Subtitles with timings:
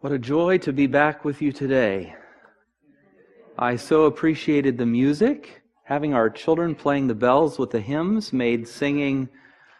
[0.00, 2.14] What a joy to be back with you today.
[3.58, 5.62] I so appreciated the music.
[5.84, 9.28] Having our children playing the bells with the hymns made singing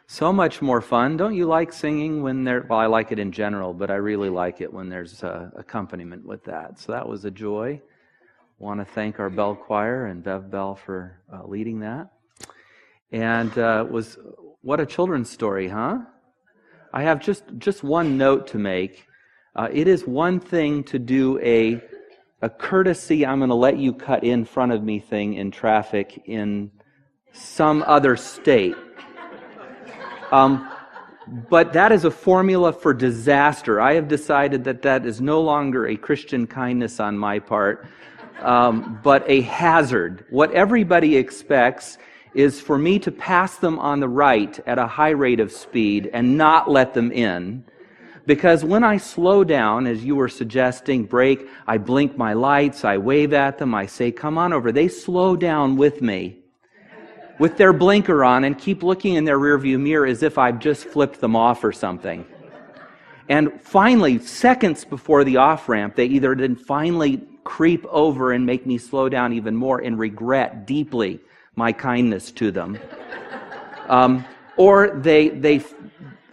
[0.06, 1.16] so much more fun.
[1.16, 2.64] Don't you like singing when there?
[2.68, 6.24] Well, I like it in general, but I really like it when there's uh, accompaniment
[6.24, 6.78] with that.
[6.78, 7.82] So that was a joy.
[8.58, 12.10] Want to thank our bell choir and Bev Bell for uh, leading that.
[13.12, 14.16] And uh, was
[14.62, 15.98] what a children's story, huh?
[16.92, 19.06] I have just just one note to make.
[19.56, 21.80] Uh, it is one thing to do a
[22.42, 23.24] a courtesy.
[23.24, 26.70] I'm going to let you cut in front of me thing in traffic in
[27.32, 28.74] some other state.
[30.30, 30.70] Um,
[31.48, 33.80] but that is a formula for disaster.
[33.80, 37.86] I have decided that that is no longer a Christian kindness on my part,
[38.40, 40.26] um, but a hazard.
[40.28, 41.96] What everybody expects
[42.34, 46.10] is for me to pass them on the right at a high rate of speed
[46.12, 47.64] and not let them in.
[48.26, 52.96] Because when I slow down, as you were suggesting, brake, I blink my lights, I
[52.96, 54.72] wave at them, I say, come on over.
[54.72, 56.38] They slow down with me
[57.38, 60.86] with their blinker on and keep looking in their rearview mirror as if I've just
[60.86, 62.24] flipped them off or something.
[63.28, 68.66] And finally, seconds before the off ramp, they either then finally creep over and make
[68.66, 71.20] me slow down even more and regret deeply
[71.56, 72.78] my kindness to them.
[73.88, 74.24] Um,
[74.56, 75.62] or they, they,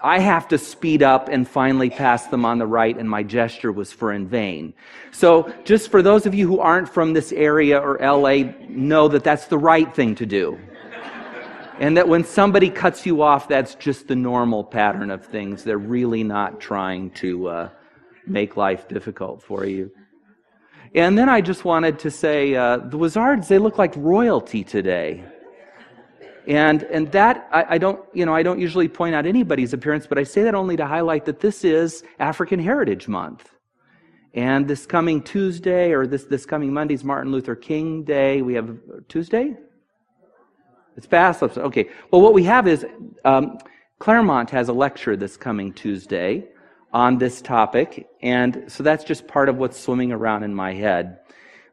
[0.03, 3.71] I have to speed up and finally pass them on the right, and my gesture
[3.71, 4.73] was for in vain.
[5.11, 9.23] So, just for those of you who aren't from this area or LA, know that
[9.23, 10.57] that's the right thing to do.
[11.79, 15.63] And that when somebody cuts you off, that's just the normal pattern of things.
[15.63, 17.69] They're really not trying to uh,
[18.25, 19.91] make life difficult for you.
[20.93, 25.23] And then I just wanted to say uh, the Wizards, they look like royalty today.
[26.51, 30.05] And, and that, I, I, don't, you know, I don't usually point out anybody's appearance,
[30.05, 33.49] but I say that only to highlight that this is African Heritage Month.
[34.33, 38.41] And this coming Tuesday, or this, this coming Monday is Martin Luther King Day.
[38.41, 39.55] We have Tuesday?
[40.97, 41.41] It's past.
[41.41, 41.89] Okay.
[42.11, 42.85] Well, what we have is
[43.23, 43.57] um,
[43.99, 46.49] Claremont has a lecture this coming Tuesday
[46.91, 51.19] on this topic, and so that's just part of what's swimming around in my head.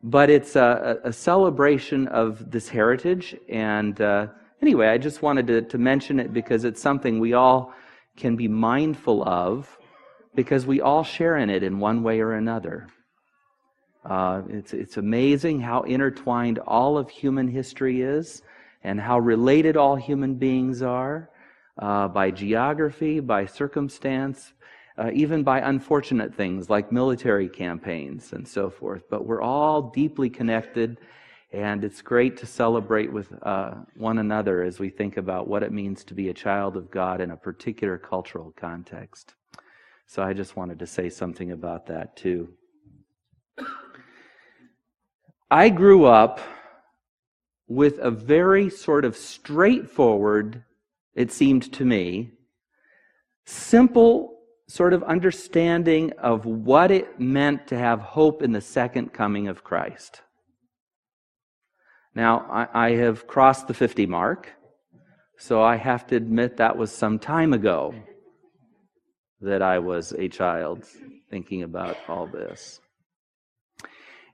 [0.04, 4.28] But it's a, a celebration of this heritage, and uh,
[4.62, 7.72] anyway, I just wanted to, to mention it because it's something we all
[8.16, 9.78] can be mindful of
[10.34, 12.88] because we all share in it in one way or another.
[14.04, 18.42] Uh, it's, it's amazing how intertwined all of human history is
[18.84, 21.30] and how related all human beings are
[21.78, 24.52] uh, by geography, by circumstance,
[24.96, 29.02] uh, even by unfortunate things like military campaigns and so forth.
[29.10, 30.98] But we're all deeply connected,
[31.52, 35.72] and it's great to celebrate with uh, one another as we think about what it
[35.72, 39.34] means to be a child of God in a particular cultural context.
[40.06, 42.50] So I just wanted to say something about that too.
[45.50, 46.40] I grew up
[47.66, 50.64] with a very sort of straightforward,
[51.14, 52.32] it seemed to me,
[53.46, 59.48] simple sort of understanding of what it meant to have hope in the second coming
[59.48, 60.20] of Christ.
[62.14, 64.48] Now, I, I have crossed the 50 mark,
[65.38, 67.94] so I have to admit that was some time ago
[69.40, 70.84] that I was a child
[71.30, 72.80] thinking about all this.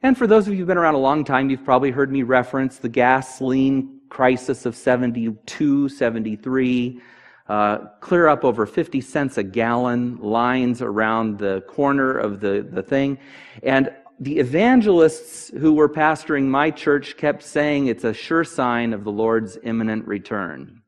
[0.03, 2.23] And for those of you who've been around a long time, you've probably heard me
[2.23, 7.01] reference the gasoline crisis of 72, 73.
[7.47, 12.83] Uh, clear up over 50 cents a gallon lines around the corner of the, the
[12.83, 13.19] thing.
[13.63, 13.93] And
[14.25, 19.13] the evangelists who were pastoring my church kept saying it's a sure sign of the
[19.13, 20.81] Lord's imminent return.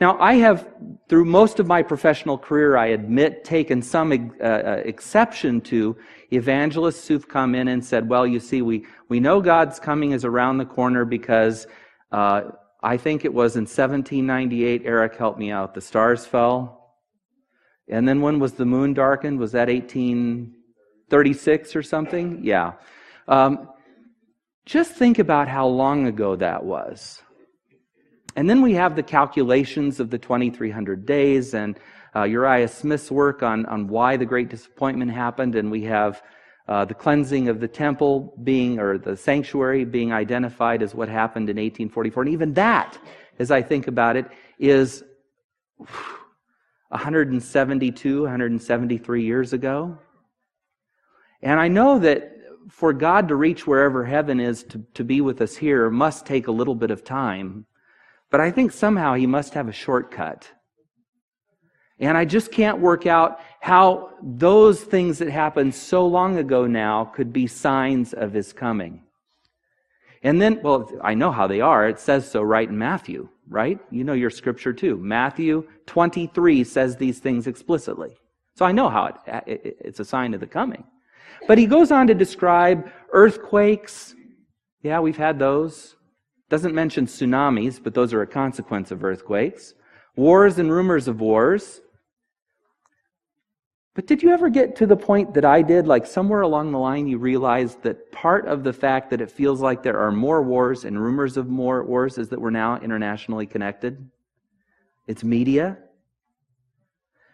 [0.00, 0.68] Now, I have,
[1.08, 5.96] through most of my professional career, I admit, taken some uh, uh, exception to
[6.30, 10.24] evangelists who've come in and said, well, you see, we, we know God's coming is
[10.24, 11.66] around the corner because
[12.12, 12.42] uh,
[12.84, 16.94] I think it was in 1798, Eric helped me out, the stars fell.
[17.88, 19.40] And then when was the moon darkened?
[19.40, 19.68] Was that
[21.12, 22.40] 1836 or something?
[22.42, 22.72] Yeah.
[23.28, 23.68] Um,
[24.64, 27.22] just think about how long ago that was.
[28.36, 31.78] And then we have the calculations of the 2300 days and
[32.16, 36.22] uh, Uriah Smith's work on, on why the great disappointment happened, and we have
[36.68, 41.48] uh, the cleansing of the temple being, or the sanctuary being identified as what happened
[41.48, 42.22] in 1844.
[42.24, 42.98] And even that,
[43.38, 44.26] as I think about it,
[44.58, 45.02] is
[46.88, 49.98] 172, 173 years ago.
[51.42, 52.32] And I know that
[52.68, 56.46] for God to reach wherever heaven is to, to be with us here must take
[56.46, 57.66] a little bit of time.
[58.30, 60.48] But I think somehow he must have a shortcut.
[61.98, 67.04] And I just can't work out how those things that happened so long ago now
[67.04, 69.04] could be signs of his coming.
[70.22, 71.88] And then, well, I know how they are.
[71.88, 73.78] It says so right in Matthew, right?
[73.90, 74.96] You know your scripture too.
[74.96, 78.16] Matthew 23 says these things explicitly.
[78.54, 79.16] So I know how it,
[79.46, 80.84] it, it's a sign of the coming.
[81.48, 84.14] But he goes on to describe earthquakes.
[84.82, 85.96] Yeah, we've had those.
[86.48, 89.74] Doesn't mention tsunamis, but those are a consequence of earthquakes.
[90.16, 91.80] Wars and rumors of wars.
[93.94, 95.86] But did you ever get to the point that I did?
[95.86, 99.60] Like somewhere along the line, you realized that part of the fact that it feels
[99.60, 103.46] like there are more wars and rumors of more wars is that we're now internationally
[103.46, 104.10] connected?
[105.06, 105.76] It's media.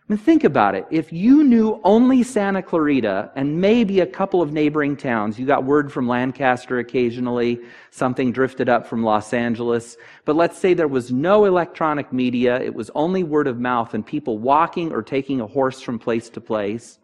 [0.08, 0.86] I mean, think about it.
[0.90, 5.64] If you knew only Santa Clarita and maybe a couple of neighboring towns, you got
[5.64, 7.60] word from Lancaster occasionally,
[7.90, 12.74] something drifted up from Los Angeles, but let's say there was no electronic media, it
[12.74, 16.40] was only word of mouth and people walking or taking a horse from place to
[16.40, 16.98] place.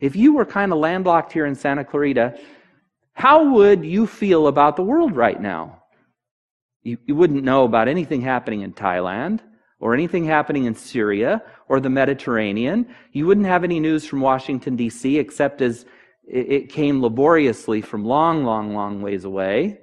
[0.00, 2.40] If you were kind of landlocked here in Santa Clarita,
[3.12, 5.84] how would you feel about the world right now?
[6.82, 9.42] You, you wouldn't know about anything happening in Thailand
[9.80, 12.86] or anything happening in Syria or the Mediterranean.
[13.12, 15.86] You wouldn't have any news from Washington, D.C., except as
[16.26, 19.78] it came laboriously from long, long, long ways away.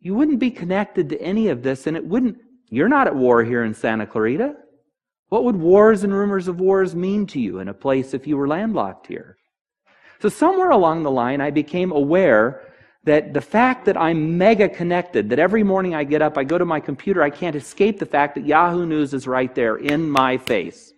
[0.00, 2.38] You wouldn't be connected to any of this, and it wouldn't.
[2.70, 4.54] You're not at war here in Santa Clarita.
[5.28, 8.36] What would wars and rumors of wars mean to you in a place if you
[8.36, 9.36] were landlocked here?
[10.20, 12.71] So, somewhere along the line, I became aware
[13.04, 16.56] that the fact that I'm mega connected, that every morning I get up, I go
[16.56, 20.08] to my computer, I can't escape the fact that Yahoo News is right there in
[20.08, 20.92] my face.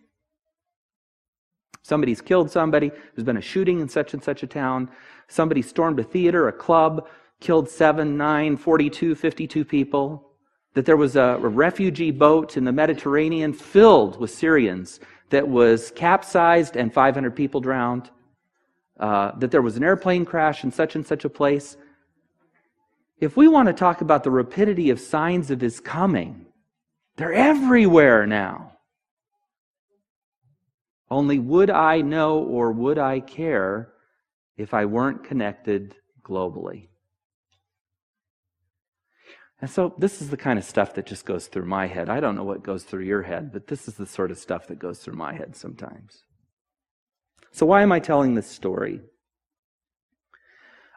[1.83, 4.91] Somebody's killed somebody, there's been a shooting in such and such a town,
[5.29, 7.09] somebody stormed a theater, a club,
[7.41, 10.31] killed 7, 9, 42, 52 people,
[10.75, 15.01] that there was a, a refugee boat in the Mediterranean filled with Syrians
[15.31, 18.11] that was capsized and 500 people drowned,
[19.01, 21.77] uh, that there was an airplane crash in such and such a place.
[23.25, 26.45] If we want to talk about the rapidity of signs of his coming,
[27.17, 28.73] they're everywhere now.
[31.11, 33.93] Only would I know or would I care
[34.59, 36.89] if I weren't connected globally?
[39.63, 42.11] And so, this is the kind of stuff that just goes through my head.
[42.11, 44.67] I don't know what goes through your head, but this is the sort of stuff
[44.67, 46.25] that goes through my head sometimes.
[47.53, 49.01] So, why am I telling this story?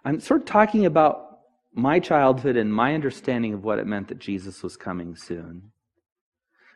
[0.03, 1.26] I'm sort of talking about
[1.77, 5.71] my childhood and my understanding of what it meant that Jesus was coming soon.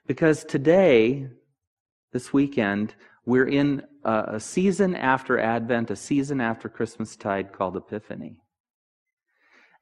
[0.06, 1.28] Because today,
[2.14, 2.94] this weekend,
[3.26, 8.38] we're in a, season after Advent, a season after Christmastide called Epiphany.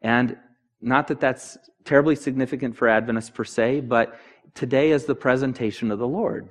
[0.01, 0.37] And
[0.79, 4.17] not that that's terribly significant for Adventists per se, but
[4.53, 6.47] today is the presentation of the Lord.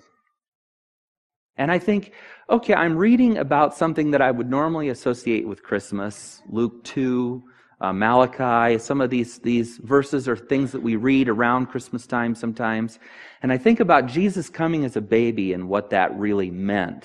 [1.56, 2.12] And I think,
[2.50, 7.42] okay, I'm reading about something that I would normally associate with Christmas, Luke 2,
[7.80, 8.78] uh, Malachi.
[8.78, 12.98] Some of these, these verses are things that we read around Christmas time sometimes.
[13.42, 17.04] And I think about Jesus coming as a baby and what that really meant.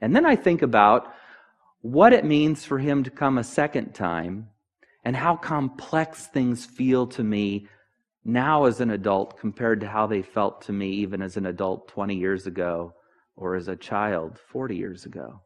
[0.00, 1.12] And then I think about
[1.82, 4.48] what it means for him to come a second time
[5.04, 7.66] and how complex things feel to me
[8.24, 11.88] now as an adult compared to how they felt to me even as an adult
[11.88, 12.92] 20 years ago
[13.36, 15.40] or as a child 40 years ago.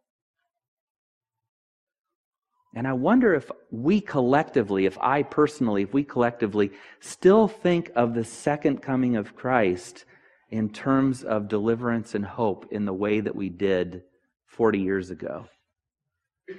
[2.75, 8.15] And I wonder if we collectively, if I personally, if we collectively still think of
[8.15, 10.05] the second coming of Christ
[10.51, 14.03] in terms of deliverance and hope in the way that we did
[14.47, 15.47] 40 years ago,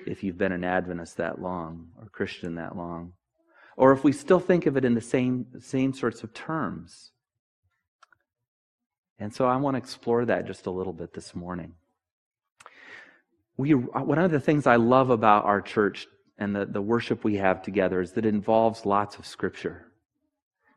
[0.07, 3.13] if you've been an Adventist that long or Christian that long.
[3.77, 7.11] Or if we still think of it in the same, same sorts of terms.
[9.19, 11.73] And so I want to explore that just a little bit this morning
[13.57, 16.07] we, uh, one of the things I love about our church
[16.37, 19.87] and the, the worship we have together is that it involves lots of scripture.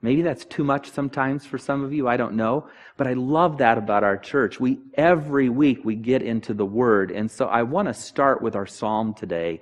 [0.00, 3.58] Maybe that's too much sometimes for some of you, I don't know, but I love
[3.58, 4.60] that about our church.
[4.60, 7.10] We every week we get into the word.
[7.10, 9.60] And so I want to start with our psalm today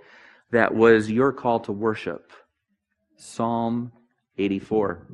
[0.50, 2.32] that was your call to worship.
[3.16, 3.92] Psalm
[4.36, 5.06] 84.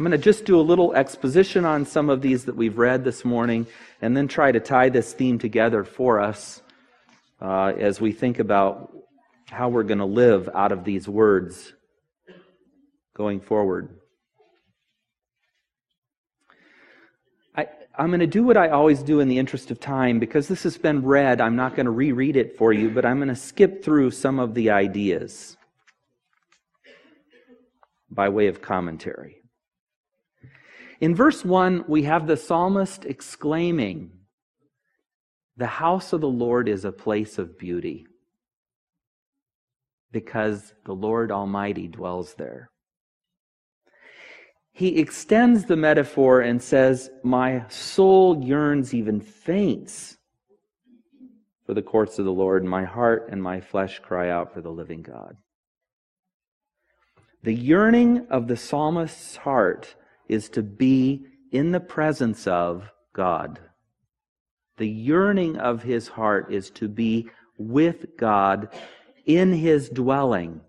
[0.00, 3.04] I'm going to just do a little exposition on some of these that we've read
[3.04, 3.66] this morning
[4.00, 6.62] and then try to tie this theme together for us
[7.42, 8.96] uh, as we think about
[9.50, 11.74] how we're going to live out of these words
[13.14, 13.90] going forward.
[17.54, 20.48] I, I'm going to do what I always do in the interest of time because
[20.48, 21.42] this has been read.
[21.42, 24.38] I'm not going to reread it for you, but I'm going to skip through some
[24.38, 25.58] of the ideas
[28.10, 29.39] by way of commentary.
[31.00, 34.10] In verse 1, we have the psalmist exclaiming,
[35.56, 38.06] The house of the Lord is a place of beauty,
[40.12, 42.70] because the Lord Almighty dwells there.
[44.72, 50.18] He extends the metaphor and says, My soul yearns, even faints
[51.66, 52.62] for the courts of the Lord.
[52.64, 55.36] My heart and my flesh cry out for the living God.
[57.42, 59.94] The yearning of the psalmist's heart
[60.30, 63.58] is to be in the presence of God.
[64.76, 68.68] The yearning of his heart is to be with God
[69.26, 70.60] in his dwelling.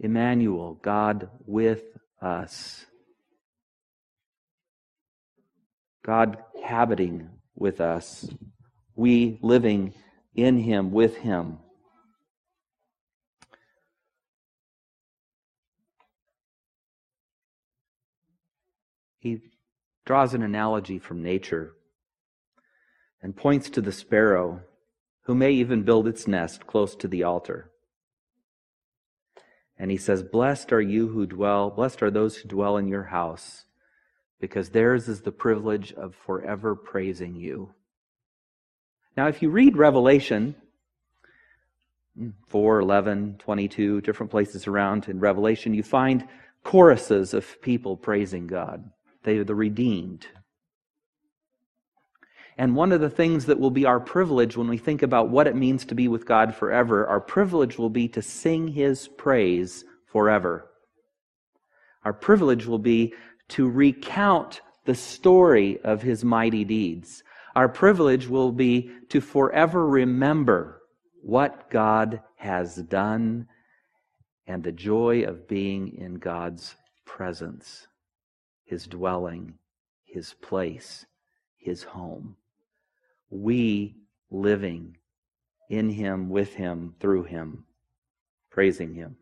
[0.00, 1.82] Emmanuel, God with
[2.22, 2.86] us.
[6.04, 8.26] God habiting with us,
[8.94, 9.92] we living
[10.34, 11.58] in Him, with Him.
[19.18, 19.40] He
[20.04, 21.72] draws an analogy from nature
[23.22, 24.60] and points to the sparrow,
[25.22, 27.70] who may even build its nest close to the altar.
[29.78, 33.04] And he says, Blessed are you who dwell, blessed are those who dwell in your
[33.04, 33.64] house
[34.40, 37.70] because theirs is the privilege of forever praising you.
[39.16, 40.54] Now, if you read Revelation
[42.18, 46.26] mm, 4, 11, 22, different places around in Revelation, you find
[46.62, 48.88] choruses of people praising God.
[49.28, 50.26] They are the redeemed.
[52.56, 55.46] And one of the things that will be our privilege when we think about what
[55.46, 59.84] it means to be with God forever, our privilege will be to sing His praise
[60.06, 60.70] forever.
[62.06, 63.12] Our privilege will be
[63.48, 67.22] to recount the story of his mighty deeds.
[67.54, 70.80] Our privilege will be to forever remember
[71.20, 73.46] what God has done
[74.46, 77.88] and the joy of being in God's presence,
[78.68, 79.54] his dwelling,
[80.04, 81.06] his place,
[81.56, 82.36] his home.
[83.30, 83.96] We
[84.30, 84.98] living
[85.70, 87.64] in him, with him, through him,
[88.50, 89.16] praising him.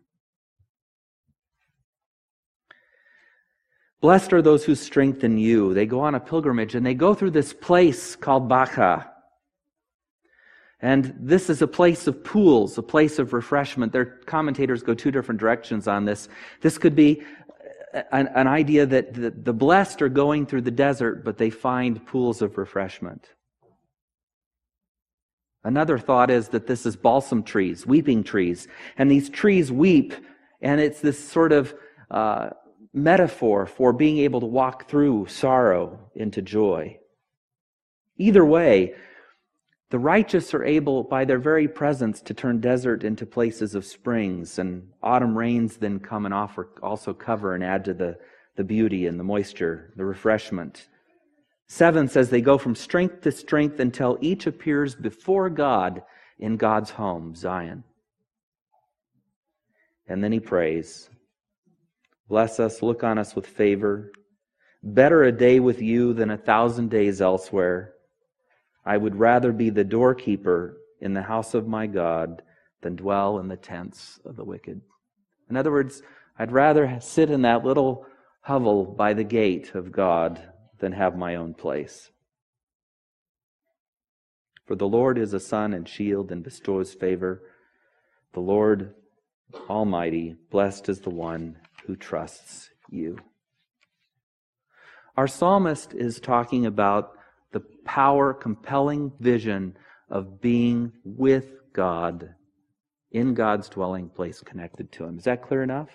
[4.00, 5.74] Blessed are those who strengthen you.
[5.74, 9.10] They go on a pilgrimage and they go through this place called Baca.
[10.80, 13.92] And this is a place of pools, a place of refreshment.
[13.92, 16.28] Their commentators go two different directions on this.
[16.60, 17.22] This could be
[17.92, 22.04] an, an idea that the, the blessed are going through the desert, but they find
[22.06, 23.28] pools of refreshment.
[25.64, 28.68] Another thought is that this is balsam trees, weeping trees.
[28.96, 30.14] And these trees weep,
[30.60, 31.74] and it's this sort of
[32.10, 32.50] uh,
[32.92, 36.98] metaphor for being able to walk through sorrow into joy.
[38.16, 38.94] Either way,
[39.90, 44.58] the righteous are able, by their very presence, to turn desert into places of springs,
[44.58, 48.18] and autumn rains then come and offer, also cover and add to the,
[48.56, 50.88] the beauty and the moisture, the refreshment.
[51.68, 56.02] Seven says they go from strength to strength until each appears before God
[56.38, 57.84] in God's home, Zion.
[60.08, 61.10] And then he prays,
[62.28, 64.10] Bless us, look on us with favor.
[64.82, 67.94] Better a day with you than a thousand days elsewhere.
[68.86, 72.40] I would rather be the doorkeeper in the house of my God
[72.82, 74.80] than dwell in the tents of the wicked.
[75.50, 76.02] In other words,
[76.38, 78.06] I'd rather sit in that little
[78.42, 80.40] hovel by the gate of God
[80.78, 82.10] than have my own place.
[84.66, 87.42] For the Lord is a sun and shield and bestows favor.
[88.34, 88.94] The Lord
[89.68, 93.18] Almighty, blessed is the one who trusts you.
[95.16, 97.15] Our psalmist is talking about
[97.56, 99.74] the power, compelling vision
[100.10, 102.34] of being with God
[103.12, 105.16] in God's dwelling place connected to Him.
[105.16, 105.88] Is that clear enough?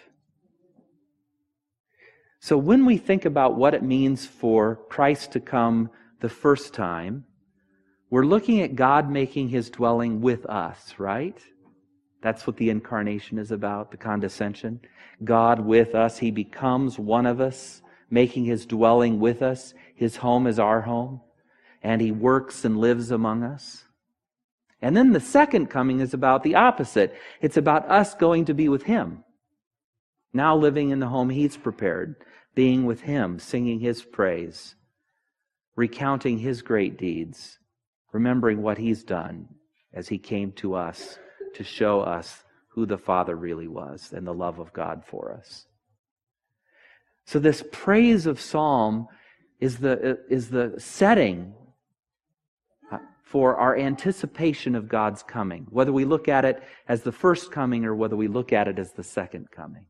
[2.40, 7.26] So, when we think about what it means for Christ to come the first time,
[8.10, 11.40] we're looking at God making His dwelling with us, right?
[12.24, 14.80] That's what the incarnation is about, the condescension.
[15.24, 16.18] God with us.
[16.18, 19.76] He becomes one of us, making his dwelling with us.
[19.94, 21.22] His home is our home.
[21.82, 23.84] And he works and lives among us.
[24.82, 27.16] And then the second coming is about the opposite.
[27.40, 29.24] It's about us going to be with him.
[30.34, 32.16] Now living in the home he's prepared,
[32.56, 34.76] being with him, singing his praise,
[35.76, 37.60] recounting his great deeds,
[38.12, 39.48] remembering what he's done
[39.94, 41.20] as he came to us
[41.54, 45.66] to show us who the Father really was and the love of God for us.
[47.26, 49.08] So, this praise of Psalm
[49.60, 51.54] is the, is the setting
[53.32, 57.86] for our anticipation of God's coming, whether we look at it as the first coming
[57.86, 59.86] or whether we look at it as the second coming.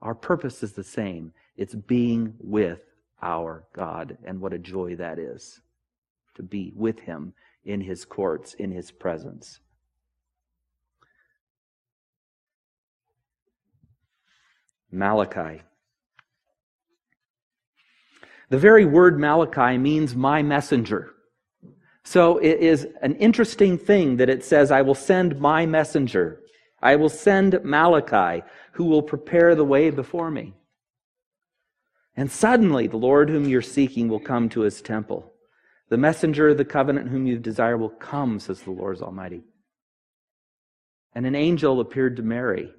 [0.00, 2.80] Our purpose is the same it's being with
[3.20, 4.16] our God.
[4.24, 5.60] And what a joy that is
[6.36, 7.34] to be with Him
[7.66, 9.60] in His courts, in His presence.
[14.90, 15.60] Malachi.
[18.48, 21.12] The very word Malachi means my messenger.
[22.08, 26.40] So it is an interesting thing that it says, I will send my messenger.
[26.80, 30.54] I will send Malachi, who will prepare the way before me.
[32.16, 35.34] And suddenly the Lord whom you're seeking will come to his temple.
[35.90, 39.42] The messenger of the covenant whom you desire will come, says the Lord Almighty.
[41.14, 42.72] And an angel appeared to Mary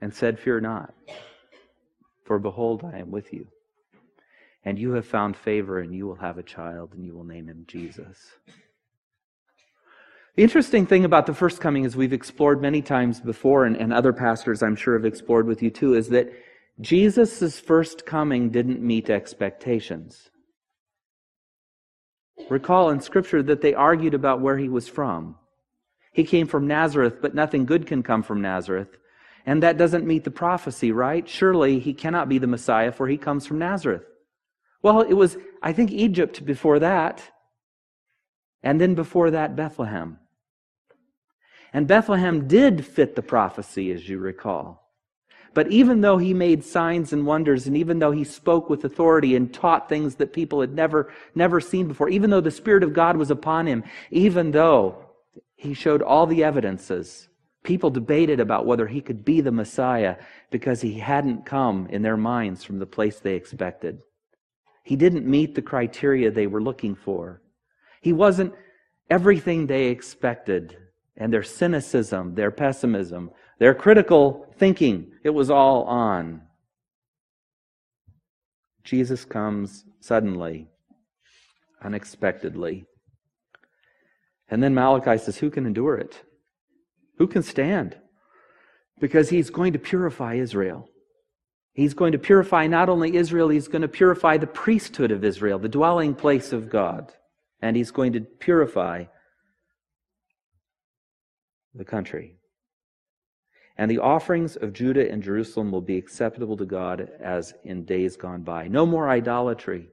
[0.00, 0.94] and said, Fear not,
[2.24, 3.48] for behold, I am with you
[4.64, 7.48] and you have found favor, and you will have a child, and you will name
[7.48, 8.18] him Jesus.
[10.36, 13.92] The interesting thing about the first coming, as we've explored many times before, and, and
[13.92, 16.32] other pastors I'm sure have explored with you too, is that
[16.80, 20.30] Jesus' first coming didn't meet expectations.
[22.48, 25.36] Recall in Scripture that they argued about where he was from.
[26.12, 28.96] He came from Nazareth, but nothing good can come from Nazareth.
[29.46, 31.28] And that doesn't meet the prophecy, right?
[31.28, 34.04] Surely he cannot be the Messiah, for he comes from Nazareth.
[34.82, 37.22] Well, it was, I think, Egypt before that,
[38.62, 40.18] and then before that, Bethlehem.
[41.72, 44.80] And Bethlehem did fit the prophecy, as you recall.
[45.52, 49.34] But even though he made signs and wonders, and even though he spoke with authority
[49.34, 52.92] and taught things that people had never, never seen before, even though the Spirit of
[52.92, 55.06] God was upon him, even though
[55.56, 57.28] he showed all the evidences,
[57.64, 60.16] people debated about whether he could be the Messiah
[60.50, 64.00] because he hadn't come in their minds from the place they expected.
[64.90, 67.40] He didn't meet the criteria they were looking for.
[68.02, 68.52] He wasn't
[69.08, 70.76] everything they expected.
[71.16, 73.30] And their cynicism, their pessimism,
[73.60, 76.42] their critical thinking, it was all on.
[78.82, 80.66] Jesus comes suddenly,
[81.84, 82.84] unexpectedly.
[84.48, 86.20] And then Malachi says, Who can endure it?
[87.18, 87.96] Who can stand?
[88.98, 90.88] Because he's going to purify Israel.
[91.72, 95.58] He's going to purify not only Israel, he's going to purify the priesthood of Israel,
[95.58, 97.12] the dwelling place of God.
[97.62, 99.04] And he's going to purify
[101.74, 102.36] the country.
[103.76, 108.16] And the offerings of Judah and Jerusalem will be acceptable to God as in days
[108.16, 108.68] gone by.
[108.68, 109.88] No more idolatry.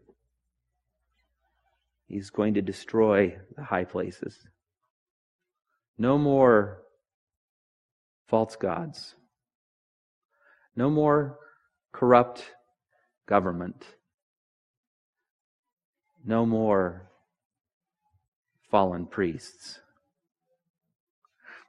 [2.07, 4.37] He's going to destroy the high places.
[5.97, 6.83] No more
[8.27, 9.15] false gods.
[10.75, 11.37] No more
[11.91, 12.51] corrupt
[13.25, 13.85] government.
[16.25, 17.09] No more
[18.69, 19.79] fallen priests.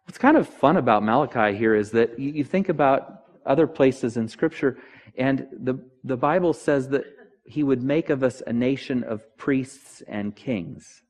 [0.04, 4.26] What's kind of fun about Malachi here is that you think about other places in
[4.26, 4.78] Scripture,
[5.16, 7.04] and the, the Bible says that
[7.44, 11.02] he would make of us a nation of priests and kings.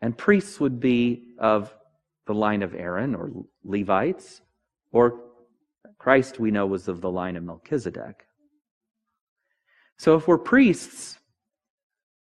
[0.00, 1.74] And priests would be of
[2.26, 3.30] the line of Aaron or
[3.64, 4.40] Levites,
[4.90, 5.20] or
[6.02, 8.26] Christ, we know, was of the line of Melchizedek.
[9.98, 11.16] So if we're priests,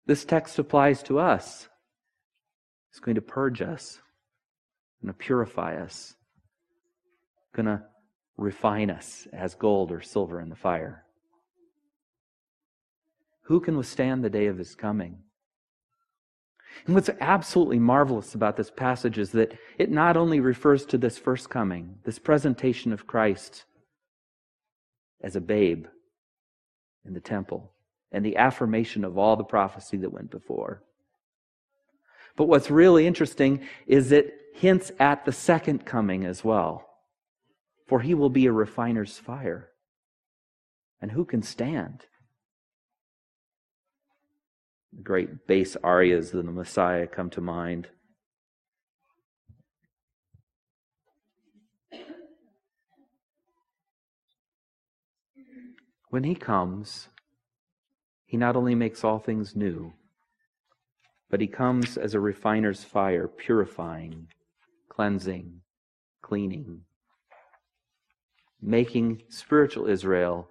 [0.06, 1.68] this text applies to us.
[2.92, 4.00] It's going to purge us,
[5.02, 6.14] going to purify us,
[7.56, 7.82] going to
[8.38, 11.04] refine us as gold or silver in the fire.
[13.46, 15.24] Who can withstand the day of his coming?
[16.86, 21.18] And what's absolutely marvelous about this passage is that it not only refers to this
[21.18, 23.66] first coming, this presentation of Christ
[25.22, 25.86] as a babe
[27.06, 27.72] in the temple,
[28.12, 30.84] and the affirmation of all the prophecy that went before.
[32.36, 36.88] But what's really interesting is it hints at the second coming as well.
[37.88, 39.70] For he will be a refiner's fire.
[41.02, 42.06] And who can stand?
[45.04, 47.90] Great bass arias of the Messiah come to mind.
[56.10, 57.10] When he comes,
[58.26, 59.94] he not only makes all things new,
[61.30, 64.28] but he comes as a refiner's fire, purifying,
[64.88, 65.62] cleansing,
[66.22, 66.82] cleaning,
[68.62, 70.48] making spiritual Israel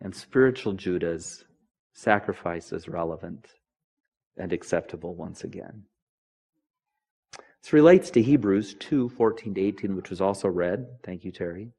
[0.00, 1.44] and spiritual Judah's
[1.92, 3.46] sacrifices relevant
[4.36, 5.84] and acceptable once again.
[7.62, 10.86] This relates to Hebrews 2 14 to 18, which was also read.
[11.02, 11.70] Thank you, Terry.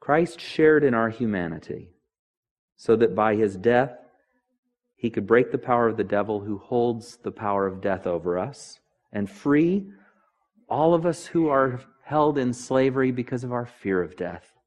[0.00, 1.90] Christ shared in our humanity
[2.76, 3.96] so that by his death
[4.96, 8.38] he could break the power of the devil who holds the power of death over
[8.38, 8.80] us
[9.12, 9.86] and free
[10.68, 14.59] all of us who are held in slavery because of our fear of death.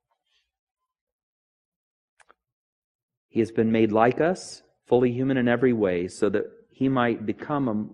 [3.34, 7.26] He has been made like us, fully human in every way, so that he might
[7.26, 7.88] become a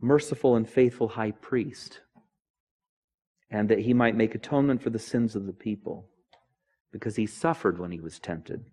[0.00, 2.02] merciful and faithful high priest,
[3.50, 6.08] and that he might make atonement for the sins of the people,
[6.92, 8.64] because he suffered when he was tempted,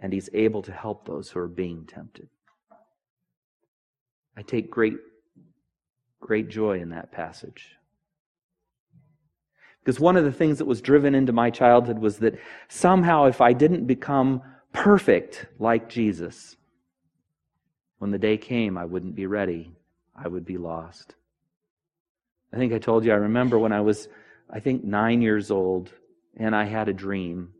[0.00, 2.28] and he's able to help those who are being tempted.
[4.36, 4.96] I take great,
[6.18, 7.76] great joy in that passage.
[9.78, 12.36] Because one of the things that was driven into my childhood was that
[12.68, 16.56] somehow if I didn't become perfect like Jesus,
[17.98, 19.72] when the day came, I wouldn't be ready.
[20.16, 21.14] I would be lost.
[22.52, 24.08] I think I told you, I remember when I was,
[24.48, 25.92] I think, nine years old,
[26.36, 27.52] and I had a dream.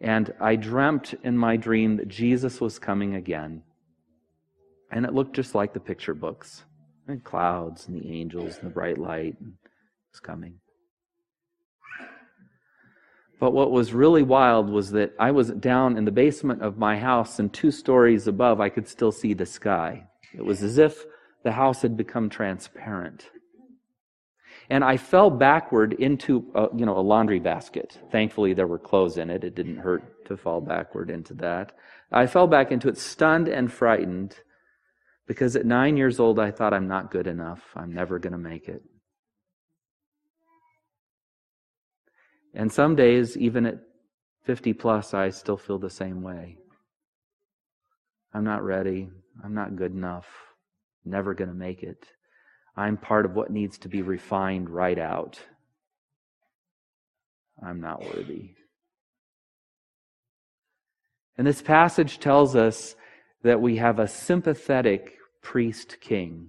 [0.00, 3.62] And I dreamt in my dream that Jesus was coming again.
[4.90, 6.64] And it looked just like the picture books
[7.08, 9.46] and clouds and the angels and the bright light It
[10.12, 10.60] was coming.
[13.38, 16.98] But what was really wild was that I was down in the basement of my
[16.98, 20.06] house, and two stories above, I could still see the sky.
[20.34, 21.04] It was as if
[21.44, 23.30] the house had become transparent.
[24.68, 27.98] And I fell backward into a, you know a laundry basket.
[28.10, 29.44] Thankfully, there were clothes in it.
[29.44, 31.72] It didn't hurt to fall backward into that.
[32.10, 34.40] I fell back into it, stunned and frightened,
[35.26, 37.62] because at nine years old, I thought I'm not good enough.
[37.76, 38.82] I'm never going to make it.
[42.56, 43.78] And some days, even at
[44.44, 46.56] 50 plus, I still feel the same way.
[48.32, 49.10] I'm not ready.
[49.44, 50.26] I'm not good enough.
[51.04, 52.06] Never going to make it.
[52.74, 55.38] I'm part of what needs to be refined right out.
[57.62, 58.54] I'm not worthy.
[61.36, 62.96] And this passage tells us
[63.42, 66.48] that we have a sympathetic priest king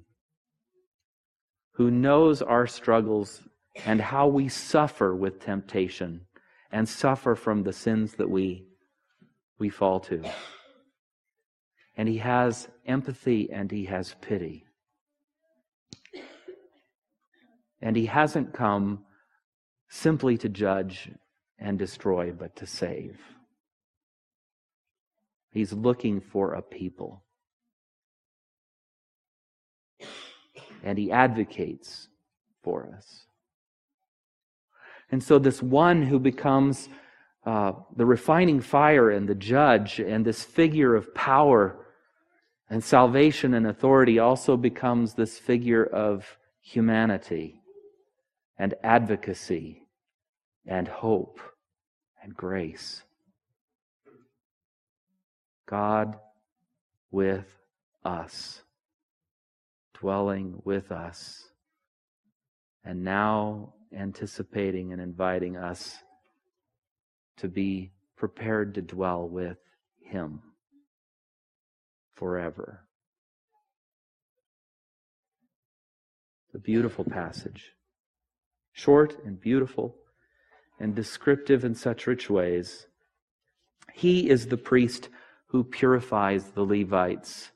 [1.73, 3.43] who knows our struggles
[3.85, 6.21] and how we suffer with temptation
[6.71, 8.65] and suffer from the sins that we,
[9.59, 10.23] we fall to.
[11.95, 14.65] And he has empathy and he has pity.
[17.81, 19.05] And he hasn't come
[19.89, 21.11] simply to judge
[21.59, 23.19] and destroy, but to save.
[25.51, 27.23] He's looking for a people.
[30.83, 32.09] And he advocates
[32.63, 33.26] for us.
[35.11, 36.89] And so, this one who becomes
[37.45, 41.77] uh, the refining fire and the judge, and this figure of power
[42.69, 47.61] and salvation and authority also becomes this figure of humanity
[48.57, 49.87] and advocacy
[50.65, 51.39] and hope
[52.21, 53.03] and grace.
[55.65, 56.17] God
[57.11, 57.45] with
[58.03, 58.61] us,
[59.93, 61.45] dwelling with us,
[62.83, 65.97] and now anticipating and inviting us
[67.37, 69.57] to be prepared to dwell with
[70.01, 70.41] Him
[72.15, 72.83] forever.
[76.53, 77.73] A beautiful passage.
[78.73, 79.95] Short and beautiful
[80.79, 82.87] and descriptive in such rich ways.
[83.93, 85.09] He is the priest
[85.47, 87.51] who purifies the Levites.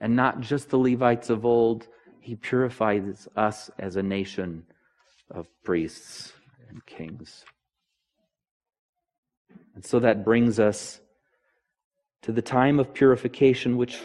[0.00, 1.86] And not just the Levites of old,
[2.20, 4.64] he purifies us as a nation
[5.30, 6.32] of priests
[6.68, 7.44] and kings.
[9.74, 11.00] And so that brings us
[12.22, 13.98] to the time of purification, which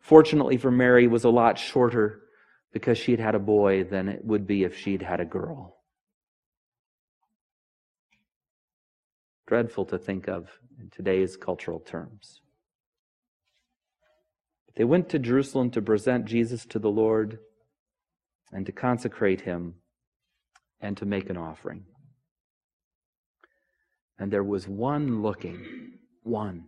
[0.00, 2.20] fortunately for Mary was a lot shorter
[2.72, 5.76] because she had had a boy than it would be if she'd had a girl.
[9.46, 10.48] Dreadful to think of
[10.80, 12.40] in today's cultural terms.
[14.74, 17.38] They went to Jerusalem to present Jesus to the Lord
[18.52, 19.74] and to consecrate him
[20.82, 21.84] and to make an offering.
[24.18, 26.64] And there was one looking, one.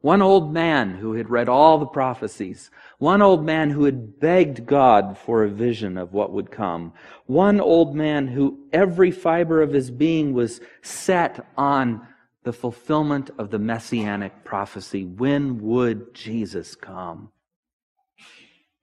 [0.00, 2.70] One old man who had read all the prophecies.
[2.98, 6.92] One old man who had begged God for a vision of what would come.
[7.26, 12.06] One old man who every fiber of his being was set on
[12.44, 15.04] the fulfillment of the messianic prophecy.
[15.04, 17.32] When would Jesus come?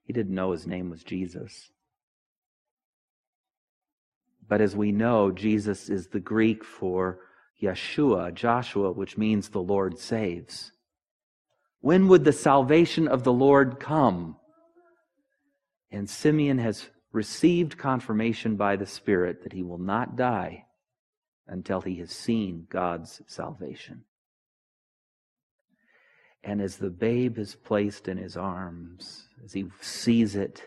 [0.04, 1.72] He didn't know his name was Jesus.
[4.48, 7.20] But as we know, Jesus is the Greek for
[7.62, 10.72] Yeshua, Joshua, which means the Lord saves.
[11.80, 14.38] When would the salvation of the Lord come?
[15.92, 20.66] And Simeon has received confirmation by the Spirit that he will not die
[21.48, 24.04] until he has seen God's salvation.
[26.44, 30.64] And as the babe is placed in his arms, as he sees it,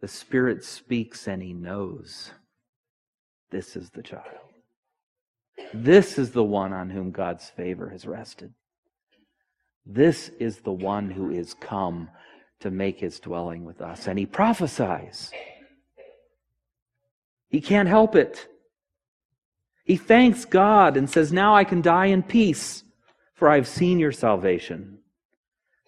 [0.00, 2.32] The Spirit speaks and he knows
[3.50, 4.24] this is the child.
[5.72, 8.52] This is the one on whom God's favor has rested.
[9.84, 12.10] This is the one who is come
[12.60, 14.08] to make his dwelling with us.
[14.08, 15.30] And he prophesies.
[17.48, 18.48] He can't help it.
[19.84, 22.82] He thanks God and says, Now I can die in peace,
[23.34, 24.98] for I've seen your salvation,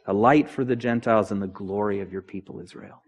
[0.07, 3.03] a light for the Gentiles and the glory of your people Israel.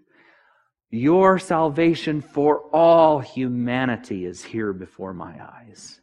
[0.91, 6.01] Your salvation for all humanity is here before my eyes.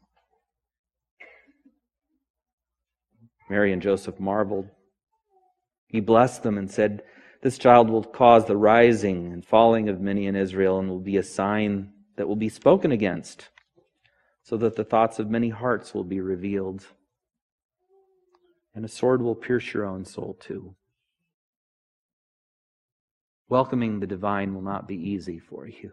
[3.49, 4.69] Mary and Joseph marveled.
[5.87, 7.03] He blessed them and said,
[7.41, 11.17] This child will cause the rising and falling of many in Israel and will be
[11.17, 13.49] a sign that will be spoken against,
[14.43, 16.85] so that the thoughts of many hearts will be revealed.
[18.73, 20.76] And a sword will pierce your own soul too.
[23.49, 25.91] Welcoming the divine will not be easy for you.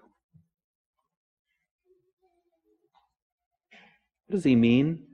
[4.26, 5.04] What does he mean?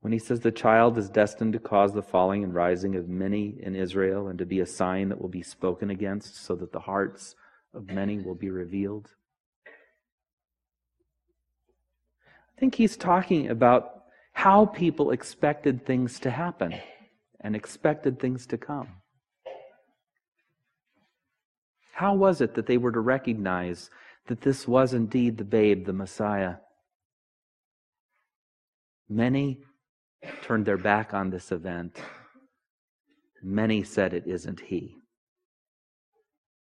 [0.00, 3.56] When he says the child is destined to cause the falling and rising of many
[3.62, 6.80] in Israel and to be a sign that will be spoken against so that the
[6.80, 7.34] hearts
[7.72, 9.08] of many will be revealed.
[9.66, 9.70] I
[12.60, 16.74] think he's talking about how people expected things to happen
[17.40, 18.88] and expected things to come.
[21.94, 23.88] How was it that they were to recognize
[24.26, 26.56] that this was indeed the babe, the Messiah?
[29.08, 29.60] Many
[30.42, 32.00] turned their back on this event.
[33.40, 34.96] Many said it isn't he.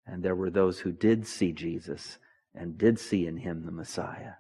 [0.07, 2.19] And there were those who did see Jesus
[2.53, 4.33] and did see in him the Messiah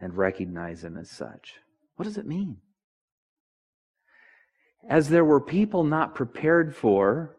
[0.00, 1.56] and recognize him as such.
[1.96, 2.56] What does it mean?
[4.88, 7.35] As there were people not prepared for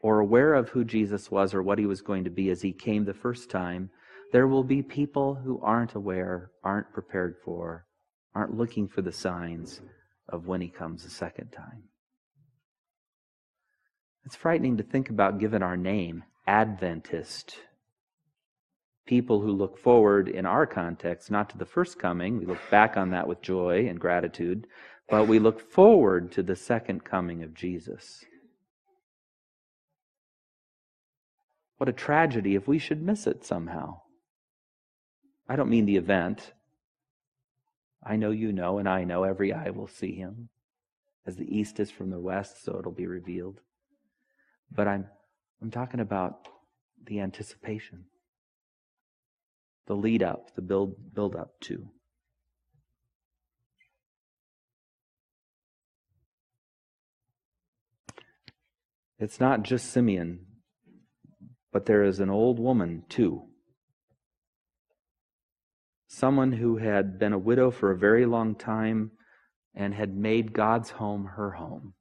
[0.00, 2.72] or aware of who Jesus was or what he was going to be as he
[2.72, 3.90] came the first time,
[4.32, 7.86] there will be people who aren't aware, aren't prepared for,
[8.34, 9.80] aren't looking for the signs
[10.28, 11.84] of when he comes the second time.
[14.24, 17.56] It's frightening to think about given our name, Adventist.
[19.06, 22.98] People who look forward in our context, not to the first coming, we look back
[22.98, 24.66] on that with joy and gratitude,
[25.08, 28.22] but we look forward to the second coming of Jesus.
[31.78, 34.00] What a tragedy if we should miss it somehow.
[35.48, 36.52] I don't mean the event.
[38.02, 40.50] I know you know, and I know every eye will see him.
[41.24, 43.60] As the east is from the west, so it'll be revealed.
[44.70, 45.06] But I'm,
[45.62, 46.48] I'm talking about
[47.04, 48.06] the anticipation,
[49.86, 51.88] the lead up, the build, build up to.
[59.18, 60.46] It's not just Simeon,
[61.78, 63.40] but there is an old woman too
[66.08, 69.12] someone who had been a widow for a very long time
[69.76, 71.94] and had made God's home her home.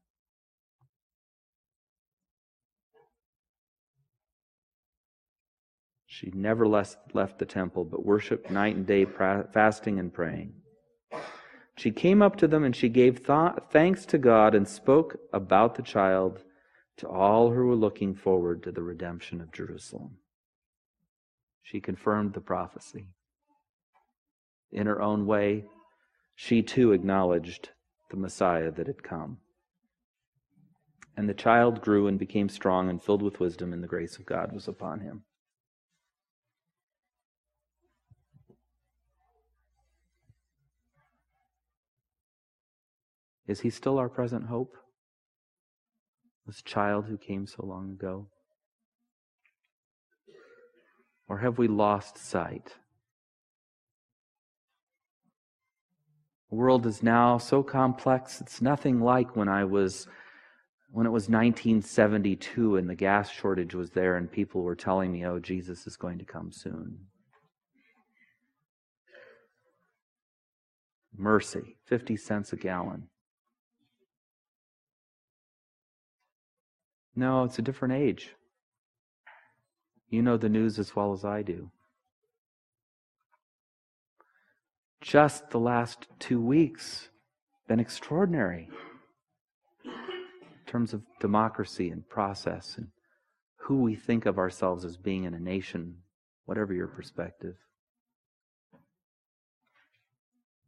[6.07, 10.53] She never left, the temple, but worshiped night and day, fasting and praying.
[11.75, 15.75] She came up to them and she gave th- thanks to God and spoke about
[15.75, 16.41] the child
[16.97, 20.17] to all who were looking forward to the redemption of Jerusalem.
[21.61, 23.09] She confirmed the prophecy
[24.71, 25.65] in her own way,
[26.35, 27.69] she too acknowledged
[28.09, 29.37] the Messiah that had come.
[31.15, 34.25] And the child grew and became strong and filled with wisdom, and the grace of
[34.25, 35.23] God was upon him.
[43.47, 44.75] Is he still our present hope?
[46.47, 48.27] This child who came so long ago?
[51.27, 52.73] Or have we lost sight?
[56.49, 60.07] The world is now so complex, it's nothing like when I was
[60.89, 65.25] when it was 1972 and the gas shortage was there and people were telling me,
[65.25, 67.07] "Oh, Jesus is going to come soon."
[71.13, 73.09] Mercy, 50 cents a gallon.
[77.17, 78.35] No, it's a different age.
[80.09, 81.71] You know the news as well as I do.
[85.07, 87.07] just the last two weeks
[87.67, 88.67] been extraordinary
[89.85, 89.91] in
[90.65, 92.87] terms of democracy and process and
[93.55, 95.95] who we think of ourselves as being in a nation,
[96.45, 97.55] whatever your perspective.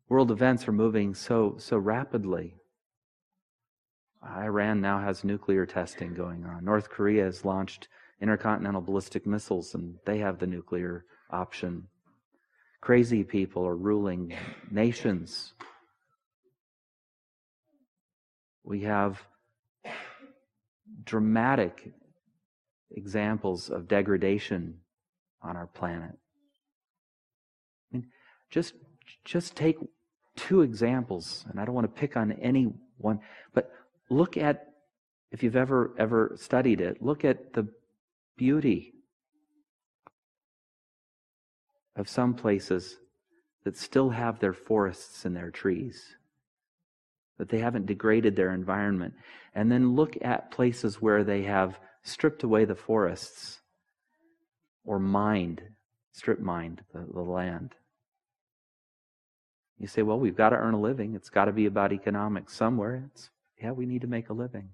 [0.08, 2.56] World events are moving so so rapidly.
[4.24, 6.66] Iran now has nuclear testing going on.
[6.66, 7.88] North Korea has launched
[8.22, 11.88] intercontinental ballistic missiles, and they have the nuclear option.
[12.82, 14.36] Crazy people are ruling
[14.70, 15.54] nations.
[18.64, 19.22] We have
[21.06, 21.92] dramatic
[22.92, 24.80] examples of degradation
[25.42, 26.12] on our planet.
[27.92, 28.08] I mean,
[28.50, 28.74] just,
[29.24, 29.78] just take
[30.36, 33.20] two examples, and I don't want to pick on any one,
[33.54, 33.72] but
[34.10, 34.68] look at,
[35.32, 37.68] if you've ever ever studied it, look at the
[38.38, 38.94] beauty
[41.96, 42.98] of some places
[43.66, 46.16] that still have their forests and their trees,
[47.38, 49.14] that they haven't degraded their environment.
[49.54, 53.60] And then look at places where they have stripped away the forests
[54.86, 55.62] or mined,
[56.14, 57.76] strip mined the, the land.
[59.78, 61.16] You say, well, we've got to earn a living.
[61.16, 63.04] It's got to be about economics somewhere.
[63.12, 63.30] It's,
[63.62, 64.70] yeah, we need to make a living.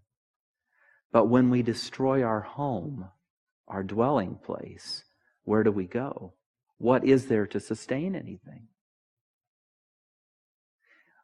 [1.12, 3.10] But when we destroy our home,
[3.68, 5.04] our dwelling place,
[5.44, 6.34] where do we go?
[6.78, 8.68] What is there to sustain anything?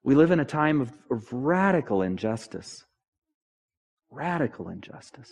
[0.03, 2.85] We live in a time of, of radical injustice.
[4.09, 5.29] Radical injustice.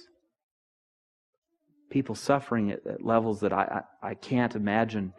[1.89, 5.13] People suffering at, at levels that I, I, I can't imagine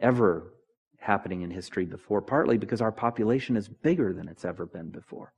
[0.00, 0.52] ever
[0.98, 5.32] happening in history before, partly because our population is bigger than it's ever been before.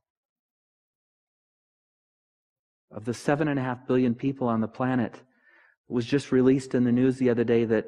[2.93, 6.75] Of the seven and a half billion people on the planet, it was just released
[6.75, 7.87] in the news the other day that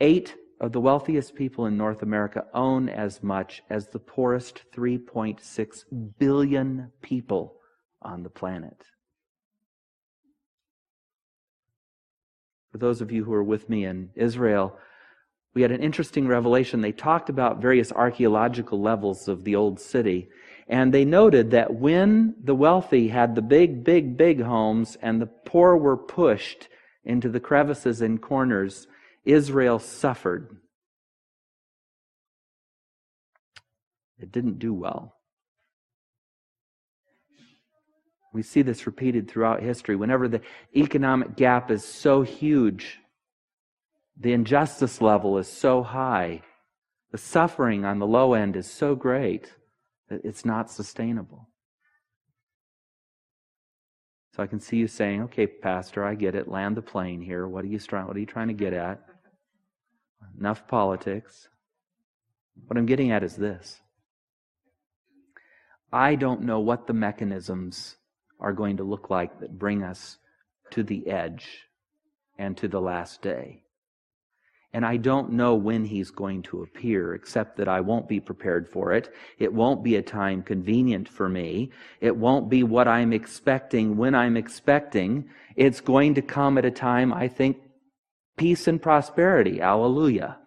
[0.00, 5.84] eight of the wealthiest people in North America own as much as the poorest 3.6
[6.18, 7.56] billion people
[8.02, 8.84] on the planet.
[12.72, 14.76] For those of you who are with me in Israel,
[15.54, 16.80] we had an interesting revelation.
[16.80, 20.28] They talked about various archaeological levels of the old city.
[20.68, 25.26] And they noted that when the wealthy had the big, big, big homes and the
[25.26, 26.68] poor were pushed
[27.04, 28.86] into the crevices and corners,
[29.24, 30.58] Israel suffered.
[34.18, 35.14] It didn't do well.
[38.34, 39.96] We see this repeated throughout history.
[39.96, 40.42] Whenever the
[40.76, 42.98] economic gap is so huge,
[44.20, 46.42] the injustice level is so high,
[47.10, 49.50] the suffering on the low end is so great
[50.10, 51.48] it's not sustainable.
[54.34, 56.48] So I can see you saying, okay, Pastor, I get it.
[56.48, 57.48] Land the plane here.
[57.48, 59.00] What are you trying, what are you trying to get at?
[60.38, 61.48] Enough politics.
[62.66, 63.80] What I'm getting at is this.
[65.92, 67.96] I don't know what the mechanisms
[68.40, 70.18] are going to look like that bring us
[70.70, 71.64] to the edge
[72.38, 73.62] and to the last day.
[74.74, 78.68] And I don't know when he's going to appear, except that I won't be prepared
[78.68, 79.14] for it.
[79.38, 81.70] It won't be a time convenient for me.
[82.00, 85.30] It won't be what I'm expecting when I'm expecting.
[85.56, 87.56] It's going to come at a time, I think,
[88.36, 89.60] peace and prosperity.
[89.62, 90.38] Alleluia.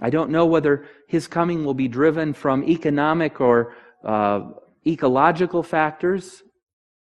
[0.00, 4.42] I don't know whether his coming will be driven from economic or uh,
[4.86, 6.42] ecological factors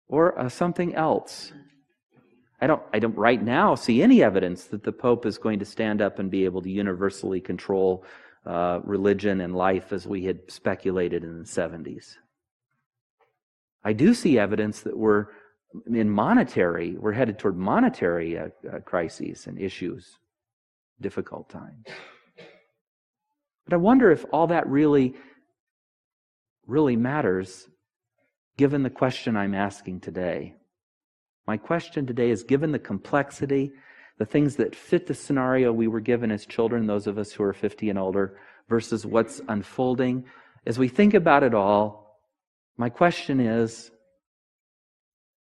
[0.09, 1.53] or uh, something else.
[2.65, 5.67] I don't, I don't right now see any evidence that the Pope is going to
[5.67, 8.07] stand up and be able to universally control
[8.47, 12.15] uh, religion and life as we had speculated in the 70s.
[13.85, 15.27] I do see evidence that we're
[15.93, 20.17] in monetary, we're headed toward monetary uh, uh, crises and issues,
[21.03, 21.85] difficult times.
[23.67, 25.13] But I wonder if all that really,
[26.67, 27.69] really matters
[28.57, 30.55] given the question I'm asking today.
[31.47, 33.73] My question today is given the complexity,
[34.19, 37.43] the things that fit the scenario we were given as children, those of us who
[37.45, 40.25] are 50 and older, versus what's unfolding,
[40.67, 42.19] as we think about it all,
[42.77, 43.91] my question is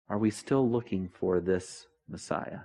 [0.09, 2.61] are we still looking for this Messiah?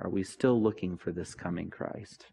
[0.00, 2.26] Are we still looking for this coming Christ?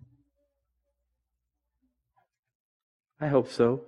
[3.20, 3.86] I hope so.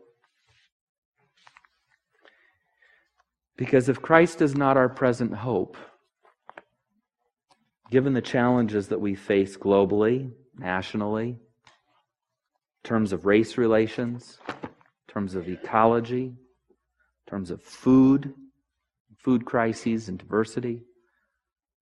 [3.57, 5.77] Because if Christ is not our present hope,
[7.89, 11.39] given the challenges that we face globally, nationally, in
[12.83, 14.69] terms of race relations, in
[15.07, 18.33] terms of ecology, in terms of food,
[19.17, 20.83] food crises and diversity,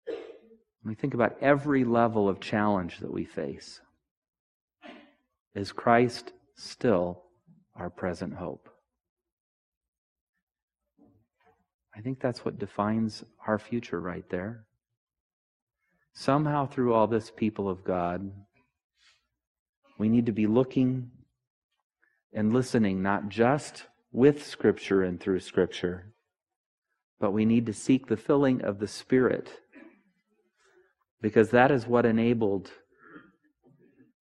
[0.07, 3.81] when we think about every level of challenge that we face,
[5.55, 7.25] is Christ still
[7.77, 8.71] our present hope?
[11.99, 14.67] I think that's what defines our future right there.
[16.13, 18.31] Somehow, through all this, people of God,
[19.99, 21.11] we need to be looking
[22.33, 26.15] and listening not just with Scripture and through Scripture,
[27.19, 29.51] But we need to seek the filling of the Spirit
[31.21, 32.71] because that is what enabled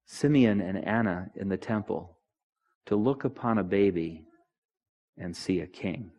[0.05, 2.17] Simeon and Anna in the temple
[2.87, 4.25] to look upon a baby
[5.15, 6.11] and see a king.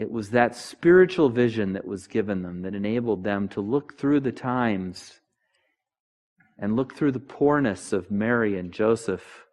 [0.00, 4.20] It was that spiritual vision that was given them that enabled them to look through
[4.20, 5.20] the times
[6.58, 9.44] and look through the poorness of Mary and Joseph,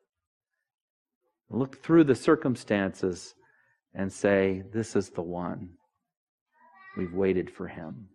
[1.50, 3.36] look through the circumstances
[3.94, 5.72] and say, This is the one.
[6.96, 8.08] We've waited for him.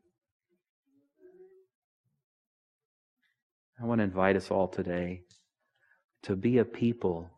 [3.79, 5.25] I want to invite us all today
[6.23, 7.29] to be a people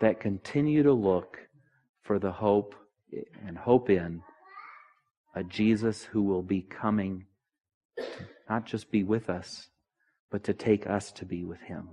[0.00, 1.36] that continue to look
[2.04, 2.74] for the hope
[3.46, 4.22] and hope in
[5.34, 7.26] a Jesus who will be coming
[8.48, 9.68] not just be with us,
[10.30, 11.88] but to take us to be with him.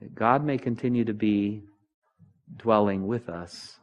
[0.00, 1.62] That God may continue to be
[2.56, 3.78] dwelling with us,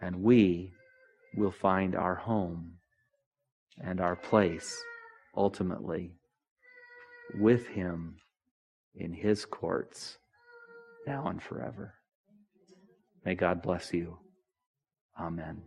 [0.00, 0.72] and we
[1.36, 2.74] will find our home
[3.82, 4.76] and our place
[5.34, 6.12] ultimately
[7.40, 8.16] with him
[8.94, 10.18] in his courts
[11.06, 11.94] now and forever.
[13.24, 14.18] May God bless you.
[15.18, 15.62] Amen.